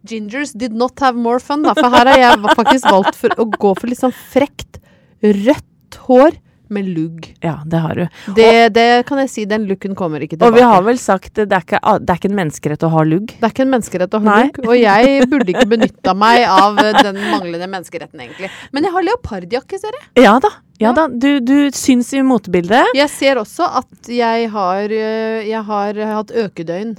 [0.07, 1.73] Gingers did not have more fun, da.
[1.77, 4.79] For her har jeg faktisk valgt for å gå for litt sånn frekt
[5.23, 6.37] rødt hår
[6.73, 7.27] med lugg.
[7.43, 8.03] Ja, det har du.
[8.37, 10.51] Det, det kan jeg si, den looken kommer ikke tilbake.
[10.53, 13.03] Og vi har vel sagt det, er ikke, det er ikke en menneskerett å ha
[13.07, 13.33] lugg.
[13.39, 16.79] Det er ikke en menneskerett å ha lugg, og jeg burde ikke benytta meg av
[16.83, 18.49] eh, den manglende menneskeretten, egentlig.
[18.75, 20.09] Men jeg har leopardjakke, ser jeg.
[20.25, 20.53] Ja da.
[20.79, 21.09] Ja da.
[21.11, 22.93] Du, du syns i motebildet.
[22.95, 26.93] Jeg ser også at jeg har, øh, jeg har hatt økedøgn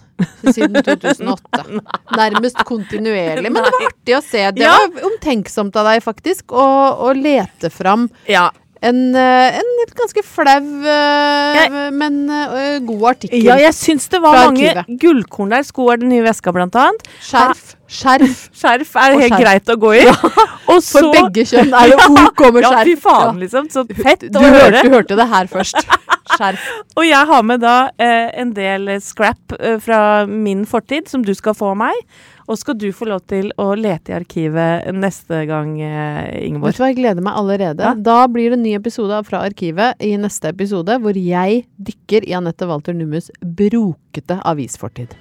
[0.53, 1.81] siden 2008.
[2.19, 3.49] Nærmest kontinuerlig.
[3.49, 4.43] Men det var artig å se.
[4.53, 4.75] Det Ja.
[4.77, 6.67] var omtenksomt av deg, faktisk, å,
[7.09, 8.51] å lete fram Ja.
[8.83, 13.43] En, eh, en ganske flau, eh, men eh, god artikkel.
[13.45, 15.01] Ja, jeg syns det var mange arkivet.
[15.03, 15.67] gullkorn der.
[15.69, 17.05] Sko er den nye veska, blant annet.
[17.21, 17.75] Skjerf.
[17.91, 18.47] Skjerf.
[18.61, 19.43] Skjerf er helt skjerf.
[19.43, 20.07] greit å gå i.
[20.71, 23.69] Og så For begge kjønn er det OK med Ja, fy faen, liksom.
[23.75, 24.83] Så fett Du, å hørte, høre.
[24.87, 25.85] du hørte det her først.
[26.39, 26.67] Skjerf.
[26.97, 31.35] Og jeg har med da eh, en del scrap eh, fra min fortid som du
[31.37, 32.01] skal få av meg.
[32.51, 36.73] Og skal du få lov til å lete i arkivet neste gang, Ingeborg.
[36.73, 37.85] Vet du hva, jeg gleder meg allerede.
[37.87, 37.93] Ja.
[37.95, 42.35] Da blir det en ny episode fra Arkivet i neste episode, hvor jeg dykker i
[42.35, 45.15] Anette Walter Nummes brokete avisfortid.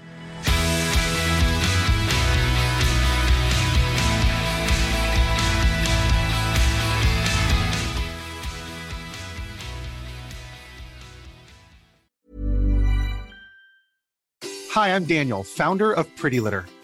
[14.73, 16.65] Hi, I'm Daniel, founder of Pretty Litter.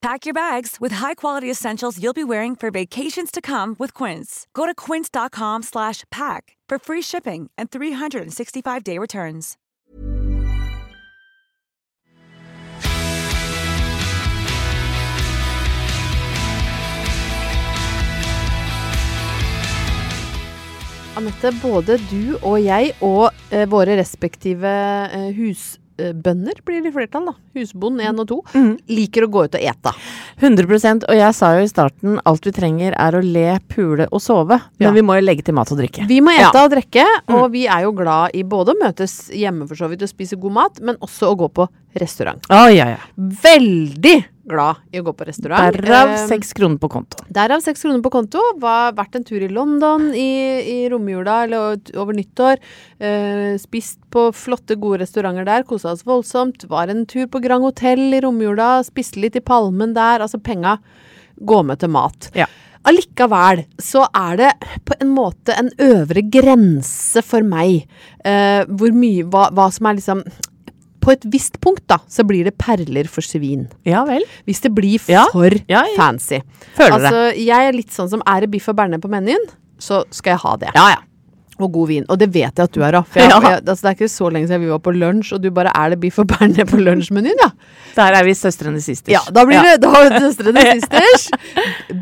[0.00, 4.46] Pack your bags with high-quality essentials you'll be wearing for vacations to come with Quince.
[4.54, 9.56] Go to quince.com slash pack for free shipping and 365-day returns.
[21.18, 24.70] Anette, både du og jeg og eh, våre respektive
[25.10, 25.32] eh,
[25.98, 27.34] husbønder, blir det flertall, da.
[27.58, 28.38] Husbond 1 og 2,
[28.88, 29.92] liker å gå ut og ete.
[30.40, 34.20] 100% Og jeg sa jo i starten alt vi trenger er å le, pule og
[34.22, 34.60] sove.
[34.78, 34.92] Men Ja.
[34.92, 36.06] vi må jo legge til mat og drikke.
[36.06, 36.64] Vi må ete Ja.
[36.64, 40.02] og drikke, og vi er jo glad i både å møtes hjemme for så vidt
[40.02, 42.44] og spise god mat, men også å gå på restaurant.
[42.50, 42.98] Oh, ja, ja.
[43.18, 45.76] Veldig glad i å gå på restaurant.
[45.76, 47.22] Derav Eh, seks kroner på konto.
[47.32, 48.42] Derav seks kroner på konto.
[48.62, 50.28] Var, vært en tur i London i,
[50.60, 52.62] i romjula eller over nyttår.
[52.98, 55.66] Eh, spist på flotte, gode restauranter der.
[55.68, 56.64] Kosa oss voldsomt.
[56.68, 58.78] Var en tur på Grand Hotell i romjula.
[58.86, 60.24] Spiste litt i Palmen der.
[60.24, 60.78] Altså, penga
[61.38, 62.30] går med til mat.
[62.34, 62.48] Ja.
[62.88, 64.50] Allikevel så er det
[64.88, 67.82] på en måte en øvre grense for meg
[68.24, 70.22] eh, hvor mye hva, hva som er liksom
[71.00, 73.68] På et visst punkt, da, så blir det perler for svin.
[73.86, 74.24] Ja vel.
[74.48, 75.14] Hvis det blir for
[75.70, 75.96] Ja, ja.
[75.96, 76.40] fancy.
[76.76, 77.12] Føler det.
[77.12, 79.46] altså, jeg er litt sånn som er det biff og bearnés på menyen,
[79.78, 80.72] så skal jeg ha det.
[80.74, 81.02] Ja, ja.
[81.58, 82.04] Og god vin.
[82.08, 83.38] Og det vet jeg at du er jeg, Ja.
[83.58, 85.90] altså, det er ikke så lenge siden vi var på lunsj, og du bare er
[85.94, 87.50] det biff og bearnés på lunsjmenyen, ja.
[87.96, 89.10] Der er vi søstrene sisters.
[89.16, 91.28] Ja, da blir det da Søstrene Sisters.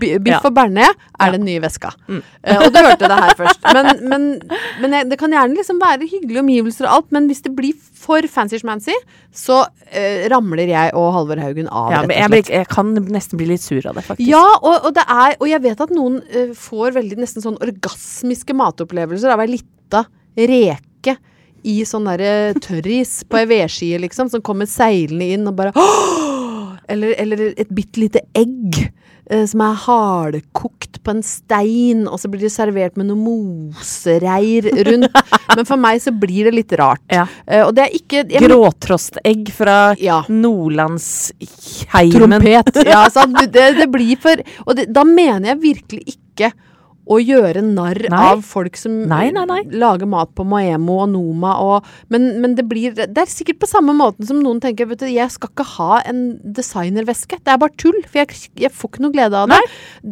[0.00, 0.40] Biff Ja.
[0.44, 1.94] og bearnés er den nye veska.
[2.10, 3.60] Eh, og du hørte det her først.
[3.72, 4.26] Men, men,
[4.82, 7.72] men jeg, det kan gjerne liksom være hyggelige omgivelser og alt, men hvis det blir
[7.96, 8.92] for fancy-schmancy,
[9.34, 13.48] så uh, ramler jeg og Halvor Haugen av, Ja, men jeg, jeg kan nesten bli
[13.50, 14.28] litt sur av det, faktisk.
[14.30, 17.56] Ja, og, og det er Og jeg vet at noen uh, får veldig nesten sånn
[17.64, 20.04] orgasmiske matopplevelser av ei lita
[20.36, 21.16] reke
[21.66, 25.72] i sånn derre tørris på ei vedskie, liksom, som kommer seilende inn og bare
[26.88, 28.76] Eller, eller et bitte lite egg
[29.26, 34.68] eh, som er hardkokt på en stein, og så blir det servert med noe mosereir
[34.86, 35.10] rundt.
[35.56, 37.02] Men for meg så blir det litt rart.
[37.10, 37.24] Ja.
[37.42, 40.20] Eh, og det er ikke jeg- Gråtrostegg fra Ja.
[40.30, 42.12] Nordlandsheimen.
[42.14, 42.80] Trompet.
[42.86, 43.36] Ja, sant?
[43.52, 46.52] Det, det blir for Og det, da mener jeg virkelig ikke
[47.06, 48.20] å gjøre narr Nei.
[48.32, 52.66] av folk som Nei, nei, lager mat på Maemo og Noma og men, men det
[52.68, 55.66] blir Det er sikkert på samme måten som noen tenker Vet du, jeg skal ikke
[55.76, 56.20] ha en
[56.56, 57.38] designerveske.
[57.42, 57.98] Det er bare tull.
[58.06, 59.58] For jeg, jeg får ikke noe glede av det.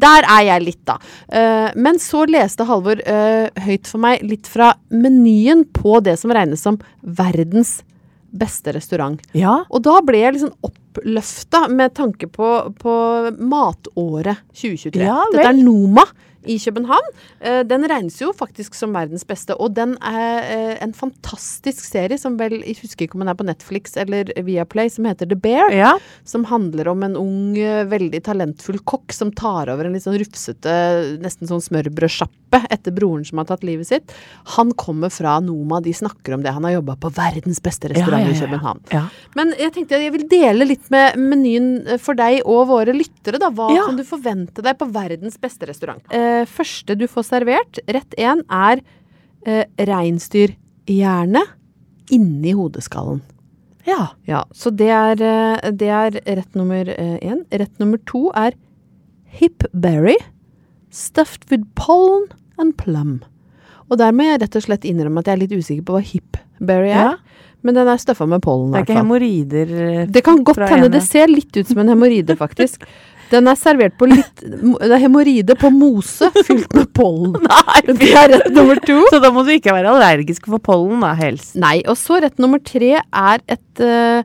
[0.04, 0.96] Der er jeg litt, da.
[1.30, 6.34] Uh, men så leste Halvor uh, høyt for meg litt fra menyen på det som
[6.34, 7.78] regnes som verdens
[8.34, 9.20] beste restaurant.
[9.36, 9.60] Ja.
[9.70, 12.94] Og da ble jeg liksom opp oppløfta med tanke på, på
[13.38, 15.02] matåret 2023.
[15.02, 15.58] Ja, Dette er.
[15.58, 16.04] Noma
[16.44, 17.10] i København.
[17.40, 22.18] Eh, den regnes jo faktisk som verdens beste, og den er eh, en fantastisk serie
[22.20, 25.38] som vel, jeg husker ikke om den er på Netflix eller Viaplay, som heter The
[25.38, 25.72] Bear.
[25.74, 25.94] Ja.
[26.28, 30.18] Som handler om en ung, eh, veldig talentfull kokk som tar over en litt sånn
[30.20, 30.74] rufsete,
[31.24, 34.12] nesten sånn smørbrødsjappe etter broren som har tatt livet sitt.
[34.56, 36.52] Han kommer fra Noma, de snakker om det.
[36.56, 38.40] Han har jobba på verdens beste restaurant Ja, i.
[38.40, 38.80] København.
[38.92, 39.04] Ja.
[39.34, 43.38] Men jeg tenkte jeg vil dele litt med menyen eh, for deg og våre lyttere.
[43.42, 43.50] da.
[43.54, 46.02] Hva kan du forvente deg på verdens beste restaurant?
[46.14, 48.80] Eh, første du får servert, rett én, er
[49.46, 51.42] eh, reinsdyrhjerne
[52.12, 53.22] inni hodeskallen.
[53.86, 54.10] ja.
[54.26, 57.44] Ja, så det er, eh, det er rett nummer eh, én.
[57.52, 58.52] Rett nummer to er
[59.26, 60.16] hip berry
[60.90, 62.26] stuffed with pollen
[62.60, 63.20] and plum.
[63.90, 66.04] Og der må jeg rett og slett innrømme at jeg er litt usikker på hva
[66.04, 67.14] hipberry er.
[67.14, 67.40] Ja.
[67.64, 68.72] Men den er støffa med pollen.
[68.74, 70.90] Det er ikke hemoroider eh, Det kan godt hende.
[70.92, 72.84] Det ser litt ut som en hemoroide, faktisk.
[73.30, 77.38] Den er servert på litt Det er hemoroide på mose fylt med pollen.
[77.48, 78.98] Nei, Det er rett nummer to.
[79.12, 81.54] Så da må du ikke være allergisk for pollen, da, helst.
[81.60, 84.20] Nei, og så rett nummer tre er et, eh,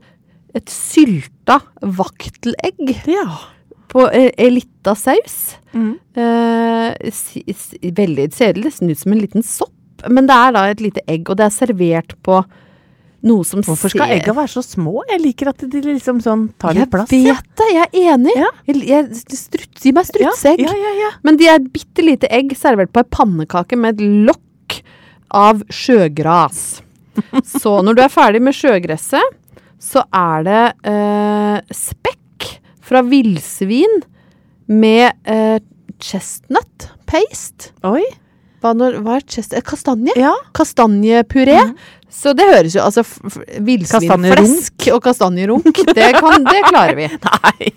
[0.59, 3.29] et sylta vaktelegg Ja.
[3.89, 5.37] På eh, ei lita saus.
[5.73, 5.91] Mm.
[6.13, 11.03] Eh, veldig, det ser ut som en liten sopp, men det er da et lite
[11.09, 12.41] egg, og det er servert på
[13.27, 15.01] noe som Hvorfor skal ser egga være så små?
[15.09, 17.11] Jeg liker at de liksom sånn tar litt plass.
[17.11, 18.35] Jeg vet det, jeg er enig.
[18.37, 18.51] Ja.
[18.69, 20.63] Jeg, jeg, struts, gi meg strutseegg.
[20.63, 21.09] ja, ja, ja.
[21.27, 24.79] Men de er et bitte lite egg servert på ei pannekake med et lokk
[25.35, 26.79] av sjøgras.
[27.59, 29.35] Så når du er ferdig med sjøgresset,
[29.79, 32.17] så er det eh, spekk
[32.89, 33.99] fra villsvin
[34.69, 35.59] med eh,
[36.01, 37.71] chestnut paste.
[37.87, 38.03] Oi.
[38.59, 39.53] Hva, når, hva er chest...
[39.55, 40.13] eh, Kastanje?
[40.19, 40.33] Ja.
[40.57, 41.61] Kastanjepuré.
[42.09, 43.03] Så det høres jo Altså,
[43.61, 47.07] villsvinflesk og kastanjerunk, det, kan, det klarer vi.
[47.29, 47.69] Nei.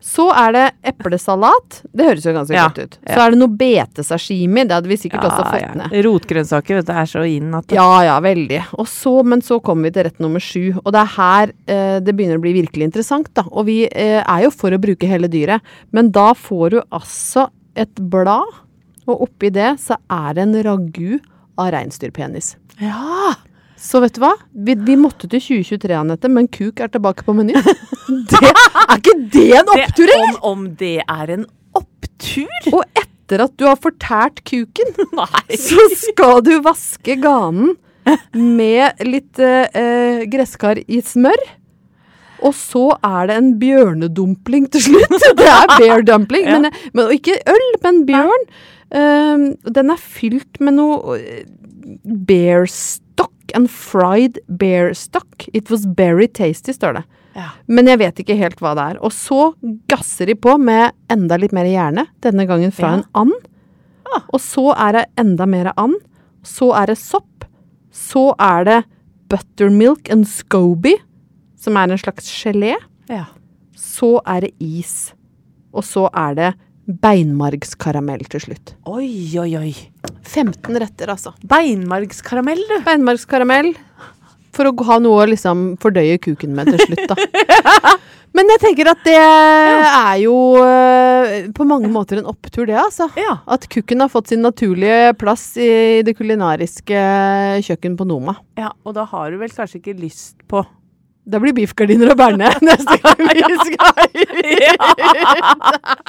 [0.00, 1.80] Så er det eplesalat.
[1.92, 2.98] Det høres jo ganske Ja, godt ut.
[3.02, 3.14] ja.
[3.14, 4.64] Så er det noe betesashimi.
[4.68, 5.72] Det hadde vi sikkert også fått ja.
[5.82, 5.96] ned.
[6.06, 8.60] Rotgrønnsaker vet du, er så inn at Ja, ja, veldig.
[8.90, 10.74] Så, men så kommer vi til rett nummer sju.
[10.84, 13.46] Og det er her eh, det begynner å bli virkelig interessant, da.
[13.50, 15.64] Og vi eh, er jo for å bruke hele dyret.
[15.94, 18.60] Men da får du altså et blad,
[19.04, 21.18] og oppi det så er det en ragu
[21.60, 22.54] av reinsdyrpenis.
[22.80, 23.34] Ja!
[23.84, 24.32] Så vet du hva?
[24.66, 27.60] Vi, vi måtte til 2023, Anette, men kuk er tilbake på menyen.
[28.30, 30.30] det, er ikke det en opptur, eller?
[30.30, 31.44] om, om det er en
[31.76, 32.70] opptur?
[32.72, 35.58] Og etter at du har fortært kuken, Nei.
[35.60, 37.74] så skal du vaske ganen
[38.32, 41.44] med litt eh, eh, gresskar i smør.
[42.44, 45.14] Og så er det en bjørnedumpling til slutt.
[45.38, 46.48] Det er bear dumpling.
[46.48, 46.58] Ja.
[46.58, 48.48] men, men, ikke øl, men bjørn.
[48.94, 51.48] Um, den er fylt med noe eh,
[52.04, 53.03] bear stock
[53.54, 55.44] and fried bear stock.
[55.52, 57.04] It was very tasty, står det.
[57.34, 57.48] Ja.
[57.66, 58.98] Men jeg vet ikke helt hva det er.
[59.02, 59.52] Og så
[59.90, 62.94] gasser de på med enda litt mer hjerne, denne gangen fra Ja.
[62.94, 63.32] en and.
[64.32, 65.96] Og så er det enda mer and.
[66.44, 67.44] Så er det sopp.
[67.90, 68.84] Så er det
[69.28, 70.94] buttermilk and scoby,
[71.58, 72.74] som er en slags gelé.
[73.08, 73.24] Ja.
[73.74, 75.12] Så er det is.
[75.72, 76.54] Og så er det
[76.86, 78.74] beinmargskaramell til slutt.
[78.90, 79.08] Oi,
[79.40, 79.72] oi, oi.
[80.24, 81.32] 15 retter, altså.
[81.48, 82.76] Beinmargskaramell, du.
[82.86, 83.72] Beinmargskaramell.
[84.54, 87.16] For å ha noe å liksom fordøye kuken med til slutt, da.
[88.34, 93.06] Men jeg tenker at det er jo eh, på mange måter en opptur, det, altså.
[93.18, 93.36] Ja.
[93.46, 97.04] At kukken har fått sin naturlige plass i det kulinariske
[97.66, 98.36] kjøkken på Noma.
[98.58, 98.72] ja.
[98.84, 100.64] Og da har du vel kanskje ikke lyst på
[101.24, 104.04] Det blir biffgardiner og bærne neste gang vi skal
[104.60, 104.88] Ja!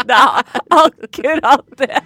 [0.04, 0.42] Det er
[0.76, 2.02] akkurat det.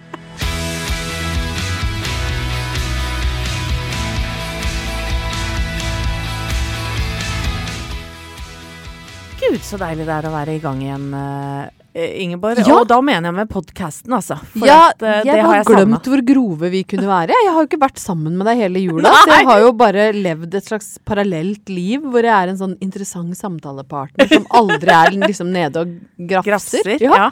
[9.40, 12.60] Gud, så deilig det er å være i gang igjen, eh, Ingeborg.
[12.62, 12.76] Ja.
[12.78, 14.36] Og da mener jeg med podkasten, altså.
[14.54, 16.12] For ja, at, uh, jeg det har jeg glemt savna.
[16.12, 17.34] hvor grove vi kunne være.
[17.34, 19.10] Jeg har jo ikke vært sammen med deg hele jula.
[19.24, 22.76] Så jeg har jo bare levd et slags parallelt liv hvor jeg er en sånn
[22.84, 25.96] interessant samtalepartner som aldri er liksom nede og
[26.30, 26.86] grafser.
[26.86, 27.02] Grafser.
[27.02, 27.30] Ja.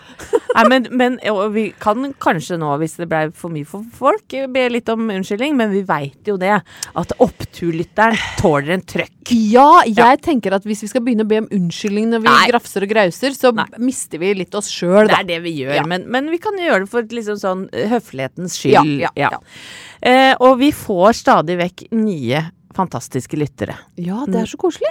[0.56, 1.20] Nei, men, men
[1.54, 5.54] vi kan kanskje nå, hvis det ble for mye for folk, be litt om unnskyldning,
[5.58, 6.56] men vi veit jo det.
[6.98, 9.17] At oppturlytteren tåler en trøkk.
[9.30, 12.48] Ja, jeg tenker at hvis vi skal begynne å be om unnskyldning når vi Nei.
[12.52, 13.66] grafser og grauser, så Nei.
[13.78, 15.86] mister vi litt oss sjøl, Det er det vi gjør, Ja.
[15.86, 19.00] men, men vi kan gjøre det for liksom sånn eh, høflighetens Ja, skyld.
[19.00, 19.30] ja, ja.
[20.02, 23.74] Eh, og vi får stadig vekk nye fantastiske lyttere.
[23.96, 24.90] Ja, det er så koselig.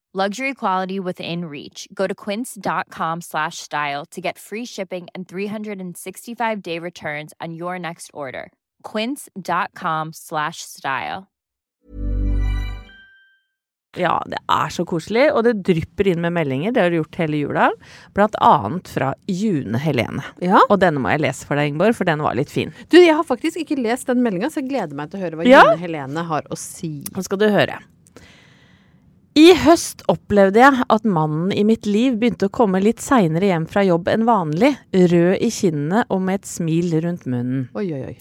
[0.13, 1.87] Luxury quality within reach.
[1.93, 7.79] Go to quince.com slash style to get free shipping and 365 day returns on your
[7.79, 8.51] next order.
[8.83, 11.27] Quince.com slash style.
[13.97, 16.71] Ja, det er så koselig, og det drypper inn med meldinger.
[16.75, 17.69] Det har du gjort hele jula.
[18.15, 20.23] Blant annet fra June Helene.
[20.43, 20.59] Ja.
[20.67, 22.71] Og denne må jeg lese for deg, Ingeborg, for den var litt fin.
[22.91, 25.39] Du, jeg har faktisk ikke lest den meldinga, så jeg gleder meg til å høre
[25.39, 25.63] hva Ja.
[25.71, 26.97] June Helene har å si.
[27.15, 27.79] Nå skal du høre.
[29.31, 33.63] I høst opplevde jeg at mannen i mitt liv begynte å komme litt seinere hjem
[33.71, 37.69] fra jobb enn vanlig, rød i kinnene og med et smil rundt munnen.
[37.79, 38.17] Oi, oi, oi.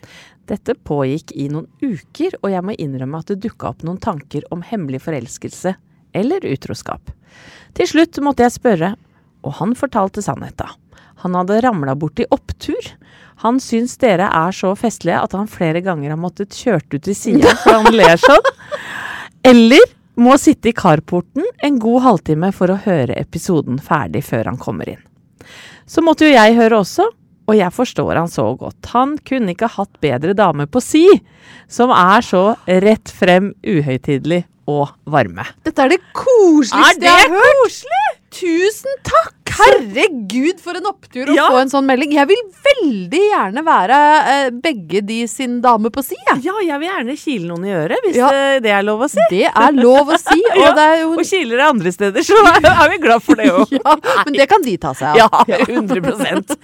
[0.47, 4.47] Dette pågikk i noen uker, og jeg må innrømme at det dukka opp noen tanker
[4.55, 5.75] om hemmelig forelskelse
[6.15, 7.11] eller utroskap.
[7.75, 8.95] Til slutt måtte jeg spørre,
[9.43, 10.71] og han fortalte sannheta.
[11.27, 12.95] Han hadde ramla bort i opptur.
[13.43, 17.19] Han syns dere er så festlige at han flere ganger har måttet kjørt ut til
[17.19, 18.55] sida, for han ler sånn.
[19.51, 24.61] Eller må sitte i carporten en god halvtime for å høre episoden ferdig før han
[24.61, 25.03] kommer inn.
[25.89, 27.09] Så måtte jo jeg høre også,
[27.51, 28.93] og jeg forstår han så godt.
[28.93, 31.07] Han kunne ikke hatt bedre dame på si,
[31.67, 32.45] som er så
[32.85, 35.49] rett frem, uhøytidelig og varme.
[35.67, 38.20] Dette er det koseligste Er det jeg har hørt!
[38.31, 39.37] Tusen takk!
[39.61, 41.49] Herregud, for en opptur å Ja.
[41.51, 42.13] få en sånn melding.
[42.15, 43.97] Jeg vil veldig gjerne være
[44.31, 46.45] eh, begge de sin dame på si, jeg.
[46.47, 48.29] Ja, jeg vil gjerne kile noen i øret, hvis Ja.
[48.31, 49.21] eh, det er lov å si.
[49.29, 52.21] Det er lov å si, og Ja, det er jo Og kiler det andre steder,
[52.25, 53.69] så er vi glad for det òg.
[53.75, 55.17] ja, Men det kan de ta seg av.
[55.17, 55.47] Ja, av.
[55.67, 56.57] 100%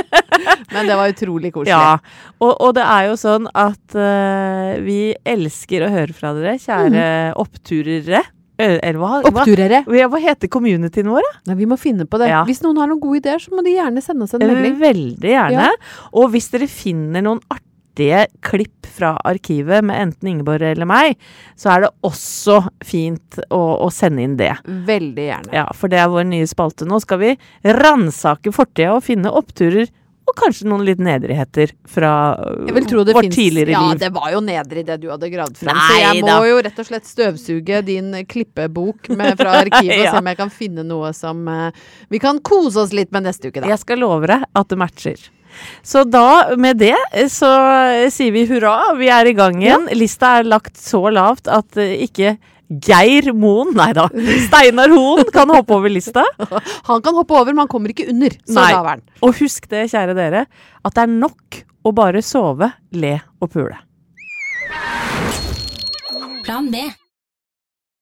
[0.72, 1.74] Men det var utrolig koselig.
[1.74, 1.98] Ja,
[2.40, 7.34] og, og det er jo sånn at uh, vi elsker å høre fra dere, kjære
[7.36, 8.22] oppturere.
[8.60, 9.82] Eh, Eller hva, Oppturere.
[9.88, 11.26] Hva, hva heter communityen vår?
[11.48, 12.28] Nei, vi må finne på det.
[12.32, 12.42] Ja.
[12.48, 14.78] Hvis noen har noen gode ideer, så må de gjerne sende oss en Eh, melding.
[14.84, 15.66] Veldig gjerne.
[15.70, 16.06] Ja.
[16.12, 21.16] Og hvis dere finner noen artige klipp fra arkivet med enten Ingeborg eller meg,
[21.58, 24.52] så er det også fint å, å sende inn det.
[24.66, 25.52] Veldig gjerne.
[25.56, 26.86] Ja, for det er vår nye spalte.
[26.88, 27.32] Nå skal vi
[27.64, 29.88] ransake fortida og finne oppturer
[30.30, 34.00] og kanskje noen litt nedrigheter fra øh, vårt finnes tidligere Ja, liv.
[34.02, 35.74] det var jo nedrig det du hadde gravd frem.
[35.74, 36.38] Nei så jeg må da.
[36.50, 40.54] jo rett og slett støvsuge din klippebok med, fra arkivet og se om jeg kan
[40.54, 41.68] finne noe som uh,
[42.12, 43.70] vi kan kose oss litt med neste uke, da.
[43.72, 45.28] Jeg skal love deg at det matcher.
[45.82, 46.94] Så da, med det,
[47.32, 47.50] så
[48.14, 48.94] sier vi hurra.
[49.00, 49.88] Vi er i gang igjen.
[49.98, 52.36] Lista er lagt så lavt at uh, ikke
[52.70, 54.04] Geir Moen, nei da,
[54.46, 56.22] Steinar Hoen kan hoppe over lista.
[56.88, 58.36] Han kan hoppe over, men han kommer ikke under.
[58.46, 58.96] Så Nei.
[59.26, 60.44] Og husk det, kjære dere,
[60.86, 63.74] at det er nok å bare sove, le og pule.
[66.46, 66.86] Plan B.